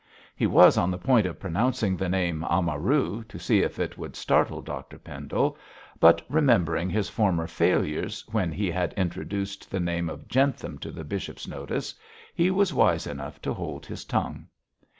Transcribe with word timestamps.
He 0.35 0.47
was 0.47 0.79
on 0.79 0.89
the 0.89 0.97
point 0.97 1.27
of 1.27 1.39
pronouncing 1.39 1.95
the 1.95 2.09
name 2.09 2.43
'Amaru' 2.49 3.23
to 3.25 3.37
see 3.37 3.61
if 3.61 3.77
it 3.77 3.99
would 3.99 4.15
startle 4.15 4.59
Dr 4.63 4.97
Pendle, 4.97 5.59
but 5.99 6.23
remembering 6.27 6.89
his 6.89 7.07
former 7.07 7.45
failures 7.45 8.25
when 8.31 8.51
he 8.51 8.71
had 8.71 8.93
introduced 8.93 9.69
the 9.69 9.79
name 9.79 10.09
of 10.09 10.27
'Jentham' 10.27 10.79
to 10.79 10.89
the 10.89 11.03
bishop's 11.03 11.47
notice, 11.47 11.93
he 12.33 12.49
was 12.49 12.73
wise 12.73 13.05
enough 13.05 13.39
to 13.43 13.53
hold 13.53 13.85
his 13.85 14.03
tongue. 14.03 14.47